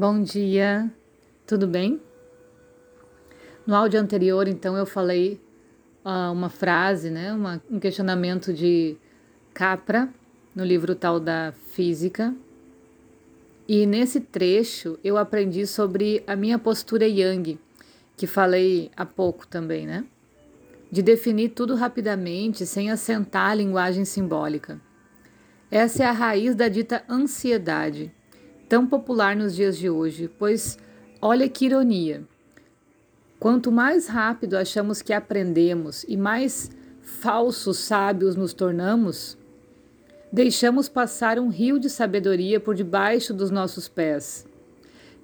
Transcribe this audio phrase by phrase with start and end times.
[0.00, 0.88] Bom dia,
[1.44, 2.00] tudo bem?
[3.66, 5.40] No áudio anterior, então, eu falei
[6.04, 8.96] uh, uma frase, né, uma, um questionamento de
[9.52, 10.08] Capra,
[10.54, 12.32] no livro tal da Física.
[13.66, 17.58] E nesse trecho eu aprendi sobre a minha postura Yang,
[18.16, 20.04] que falei há pouco também, né?
[20.92, 24.80] De definir tudo rapidamente, sem assentar a linguagem simbólica.
[25.68, 28.12] Essa é a raiz da dita ansiedade
[28.68, 30.78] tão popular nos dias de hoje, pois
[31.20, 32.22] olha que ironia.
[33.40, 39.38] Quanto mais rápido achamos que aprendemos e mais falsos sábios nos tornamos,
[40.30, 44.46] deixamos passar um rio de sabedoria por debaixo dos nossos pés.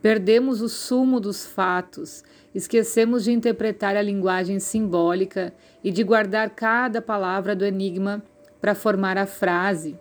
[0.00, 2.22] Perdemos o sumo dos fatos,
[2.54, 8.22] esquecemos de interpretar a linguagem simbólica e de guardar cada palavra do enigma
[8.60, 9.98] para formar a frase.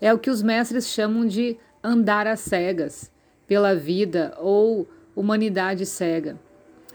[0.00, 3.10] É o que os mestres chamam de andar às cegas
[3.46, 6.38] pela vida ou humanidade cega.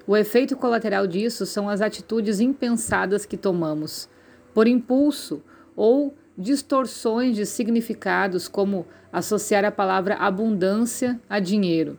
[0.07, 4.09] O efeito colateral disso são as atitudes impensadas que tomamos,
[4.53, 5.43] por impulso
[5.75, 11.97] ou distorções de significados, como associar a palavra abundância a dinheiro.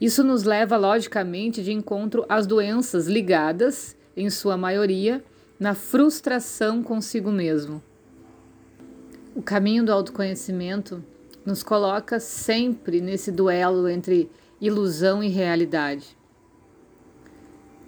[0.00, 5.22] Isso nos leva, logicamente, de encontro às doenças ligadas, em sua maioria,
[5.58, 7.82] na frustração consigo mesmo.
[9.34, 11.04] O caminho do autoconhecimento
[11.50, 16.16] nos coloca sempre nesse duelo entre ilusão e realidade.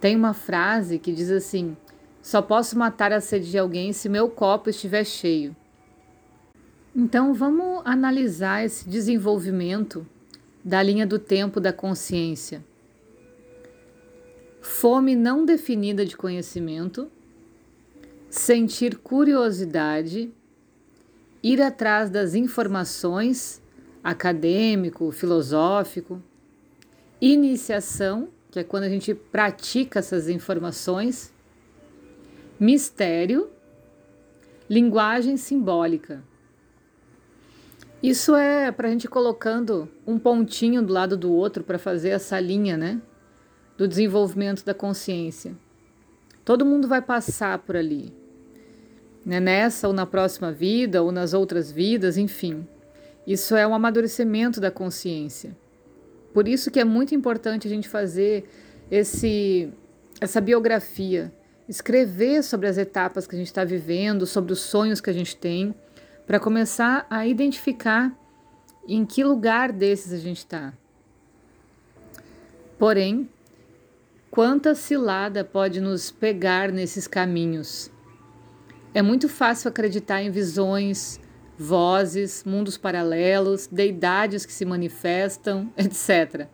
[0.00, 1.77] Tem uma frase que diz assim:
[2.20, 5.55] só posso matar a sede de alguém se meu copo estiver cheio.
[6.94, 10.05] Então vamos analisar esse desenvolvimento
[10.64, 12.64] da linha do tempo da consciência.
[14.60, 17.10] Fome não definida de conhecimento,
[18.28, 20.33] sentir curiosidade
[21.43, 23.61] ir atrás das informações,
[24.03, 26.23] acadêmico, filosófico,
[27.20, 31.33] iniciação, que é quando a gente pratica essas informações,
[32.61, 33.51] mistério,
[34.69, 36.23] linguagem simbólica.
[38.02, 42.39] Isso é para a gente colocando um pontinho do lado do outro para fazer essa
[42.39, 43.01] linha, né?
[43.77, 45.57] Do desenvolvimento da consciência.
[46.45, 48.21] Todo mundo vai passar por ali
[49.24, 52.66] né, nessa ou na próxima vida ou nas outras vidas, enfim.
[53.27, 55.56] Isso é um amadurecimento da consciência.
[56.33, 58.48] Por isso que é muito importante a gente fazer
[58.90, 59.72] esse,
[60.20, 61.33] essa biografia,
[61.68, 65.36] escrever sobre as etapas que a gente está vivendo, sobre os sonhos que a gente
[65.36, 65.74] tem,
[66.27, 68.12] para começar a identificar
[68.89, 70.72] em que lugar desses a gente está.
[72.78, 73.28] Porém,
[74.30, 77.92] quanta cilada pode nos pegar nesses caminhos?
[78.95, 81.19] É muito fácil acreditar em visões,
[81.57, 86.47] vozes, mundos paralelos, deidades que se manifestam, etc.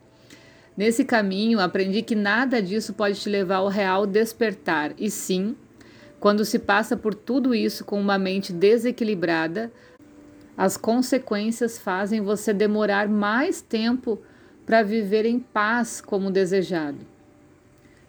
[0.77, 5.53] Nesse caminho, aprendi que nada disso pode te levar ao real despertar, e sim,
[6.17, 9.69] quando se passa por tudo isso com uma mente desequilibrada,
[10.55, 14.21] as consequências fazem você demorar mais tempo
[14.65, 16.99] para viver em paz como desejado.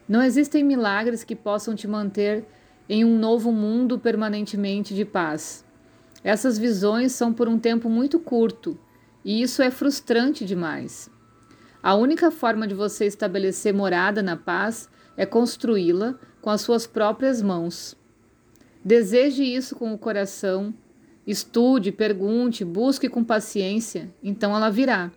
[0.09, 2.45] Não existem milagres que possam te manter
[2.91, 5.65] em um novo mundo permanentemente de paz.
[6.25, 8.77] Essas visões são por um tempo muito curto
[9.25, 11.09] e isso é frustrante demais.
[11.81, 17.41] A única forma de você estabelecer morada na paz é construí-la com as suas próprias
[17.41, 17.97] mãos.
[18.85, 20.75] Deseje isso com o coração,
[21.25, 25.13] estude, pergunte, busque com paciência, então ela virá.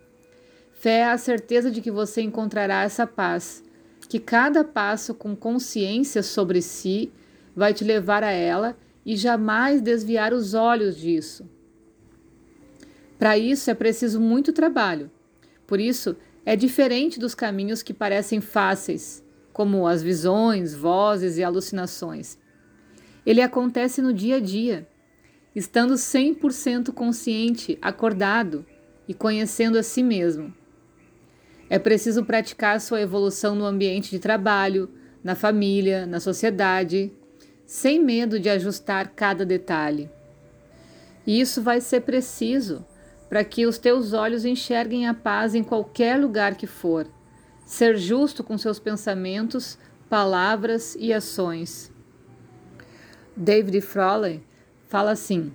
[0.73, 3.63] Fé é a certeza de que você encontrará essa paz,
[4.07, 7.11] que cada passo com consciência sobre si
[7.55, 11.49] vai te levar a ela e jamais desviar os olhos disso.
[13.17, 15.09] Para isso é preciso muito trabalho.
[15.65, 16.15] Por isso,
[16.45, 22.37] é diferente dos caminhos que parecem fáceis, como as visões, vozes e alucinações.
[23.25, 24.87] Ele acontece no dia a dia,
[25.55, 28.65] estando 100% consciente, acordado
[29.07, 30.53] e conhecendo a si mesmo.
[31.69, 34.89] É preciso praticar sua evolução no ambiente de trabalho,
[35.23, 37.11] na família, na sociedade,
[37.65, 40.09] sem medo de ajustar cada detalhe.
[41.25, 42.85] E isso vai ser preciso
[43.29, 47.07] para que os teus olhos enxerguem a paz em qualquer lugar que for.
[47.65, 49.77] Ser justo com seus pensamentos,
[50.09, 51.91] palavras e ações.
[53.35, 54.43] David Frawley
[54.87, 55.51] fala assim: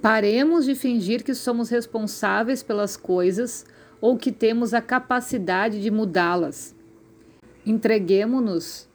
[0.00, 3.66] Paremos de fingir que somos responsáveis pelas coisas
[4.00, 6.74] ou que temos a capacidade de mudá-las.
[7.64, 8.88] Entreguemo-nos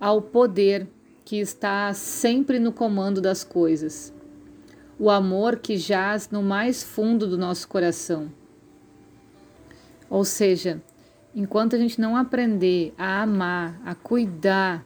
[0.00, 0.86] ao poder
[1.24, 4.12] que está sempre no comando das coisas,
[4.98, 8.30] o amor que jaz no mais fundo do nosso coração.
[10.08, 10.82] Ou seja,
[11.34, 14.84] enquanto a gente não aprender a amar, a cuidar,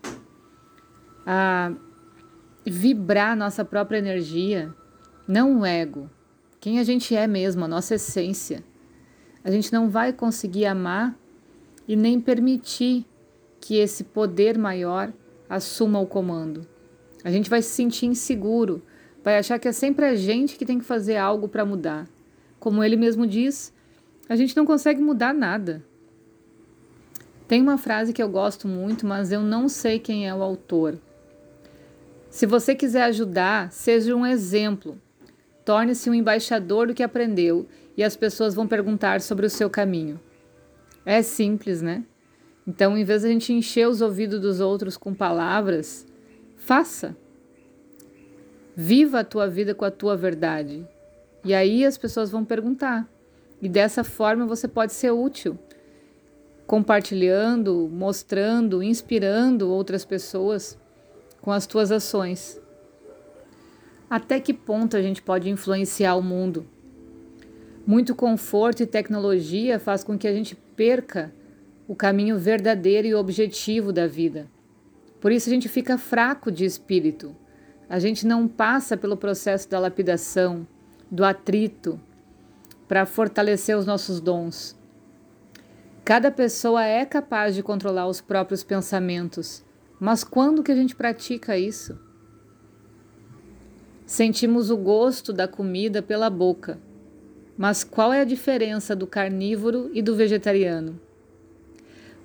[1.26, 1.72] a
[2.64, 4.72] vibrar nossa própria energia,
[5.26, 6.08] não o ego,
[6.60, 8.64] quem a gente é mesmo, a nossa essência,
[9.44, 11.14] a gente não vai conseguir amar
[11.86, 13.06] e nem permitir
[13.68, 15.12] que esse poder maior
[15.46, 16.66] assuma o comando.
[17.22, 18.80] A gente vai se sentir inseguro,
[19.22, 22.08] vai achar que é sempre a gente que tem que fazer algo para mudar.
[22.58, 23.70] Como ele mesmo diz,
[24.26, 25.84] a gente não consegue mudar nada.
[27.46, 30.98] Tem uma frase que eu gosto muito, mas eu não sei quem é o autor.
[32.30, 34.98] Se você quiser ajudar, seja um exemplo.
[35.62, 37.68] Torne-se um embaixador do que aprendeu
[37.98, 40.18] e as pessoas vão perguntar sobre o seu caminho.
[41.04, 42.02] É simples, né?
[42.68, 46.06] Então, em vez de a gente encher os ouvidos dos outros com palavras,
[46.58, 47.16] faça.
[48.76, 50.86] Viva a tua vida com a tua verdade.
[51.42, 53.08] E aí as pessoas vão perguntar.
[53.62, 55.58] E dessa forma você pode ser útil,
[56.66, 60.76] compartilhando, mostrando, inspirando outras pessoas
[61.40, 62.60] com as tuas ações.
[64.10, 66.66] Até que ponto a gente pode influenciar o mundo?
[67.86, 71.32] Muito conforto e tecnologia faz com que a gente perca
[71.88, 74.46] o caminho verdadeiro e objetivo da vida.
[75.18, 77.34] Por isso a gente fica fraco de espírito.
[77.88, 80.68] A gente não passa pelo processo da lapidação,
[81.10, 81.98] do atrito,
[82.86, 84.78] para fortalecer os nossos dons.
[86.04, 89.64] Cada pessoa é capaz de controlar os próprios pensamentos,
[89.98, 91.98] mas quando que a gente pratica isso?
[94.04, 96.78] Sentimos o gosto da comida pela boca,
[97.56, 101.07] mas qual é a diferença do carnívoro e do vegetariano?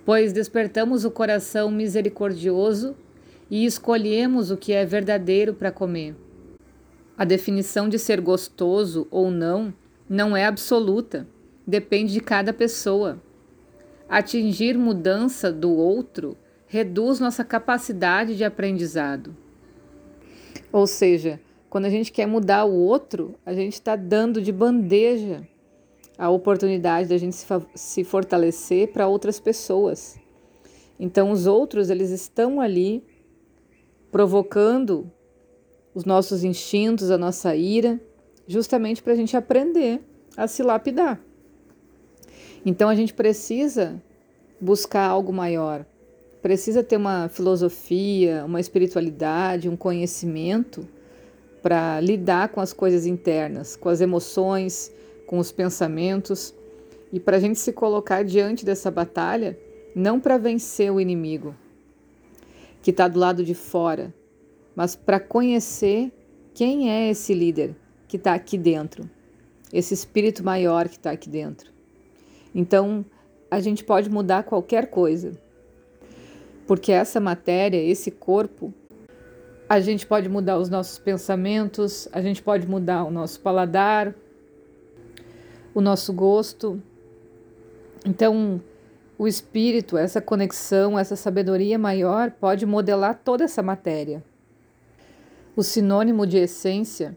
[0.05, 2.95] Pois despertamos o coração misericordioso
[3.49, 6.15] e escolhemos o que é verdadeiro para comer.
[7.17, 9.73] A definição de ser gostoso ou não
[10.09, 11.27] não é absoluta,
[11.65, 13.21] depende de cada pessoa.
[14.09, 16.35] Atingir mudança do outro
[16.67, 19.35] reduz nossa capacidade de aprendizado.
[20.71, 21.39] Ou seja,
[21.69, 25.47] quando a gente quer mudar o outro, a gente está dando de bandeja
[26.17, 27.45] a oportunidade da gente se,
[27.75, 30.17] se fortalecer para outras pessoas.
[30.99, 33.03] Então, os outros, eles estão ali
[34.11, 35.11] provocando
[35.93, 37.99] os nossos instintos, a nossa ira,
[38.47, 40.01] justamente para a gente aprender
[40.35, 41.19] a se lapidar.
[42.65, 44.01] Então a gente precisa
[44.59, 45.85] buscar algo maior,
[46.41, 50.87] precisa ter uma filosofia, uma espiritualidade, um conhecimento
[51.61, 54.91] para lidar com as coisas internas, com as emoções,
[55.33, 56.53] com os pensamentos
[57.11, 59.57] e para a gente se colocar diante dessa batalha
[59.95, 61.55] não para vencer o inimigo
[62.83, 64.13] que está do lado de fora,
[64.75, 66.11] mas para conhecer
[66.53, 67.75] quem é esse líder
[68.07, 69.09] que está aqui dentro,
[69.73, 71.71] esse espírito maior que está aqui dentro.
[72.53, 73.03] Então,
[73.49, 75.31] a gente pode mudar qualquer coisa,
[76.67, 78.71] porque essa matéria, esse corpo,
[79.67, 84.13] a gente pode mudar os nossos pensamentos, a gente pode mudar o nosso paladar,
[85.73, 86.81] o nosso gosto.
[88.05, 88.61] Então,
[89.17, 94.23] o espírito, essa conexão, essa sabedoria maior pode modelar toda essa matéria.
[95.55, 97.15] O sinônimo de essência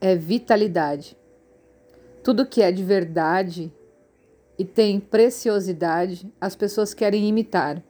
[0.00, 1.16] é vitalidade.
[2.22, 3.72] Tudo que é de verdade
[4.58, 7.82] e tem preciosidade, as pessoas querem imitar.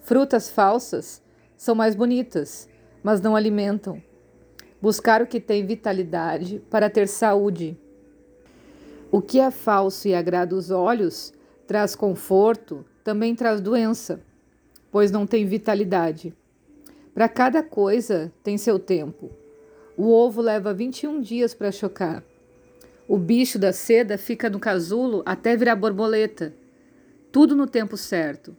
[0.00, 1.22] Frutas falsas
[1.56, 2.68] são mais bonitas,
[3.02, 4.02] mas não alimentam.
[4.80, 7.76] Buscar o que tem vitalidade para ter saúde.
[9.10, 11.32] O que é falso e agrada os olhos
[11.66, 14.20] traz conforto, também traz doença,
[14.90, 16.34] pois não tem vitalidade.
[17.14, 19.30] Para cada coisa tem seu tempo.
[19.96, 22.22] O ovo leva 21 dias para chocar.
[23.08, 26.52] O bicho da seda fica no casulo até virar borboleta.
[27.30, 28.56] Tudo no tempo certo.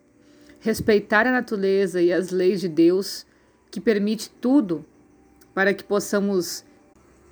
[0.60, 3.25] Respeitar a natureza e as leis de Deus,
[3.70, 4.86] que permite tudo
[5.54, 6.63] para que possamos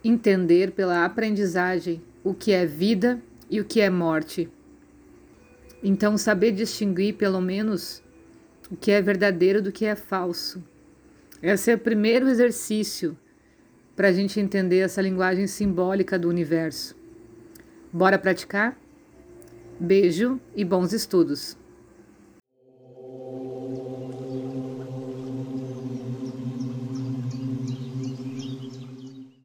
[0.04, 4.50] entender pela aprendizagem o que é vida e o que é morte.
[5.84, 8.02] Então, saber distinguir, pelo menos,
[8.72, 10.64] o que é verdadeiro do que é falso.
[11.40, 13.16] Esse é o primeiro exercício
[13.96, 16.98] para a gente entender essa linguagem simbólica do universo.
[17.94, 18.76] Bora praticar?
[19.80, 21.56] Beijo e bons estudos!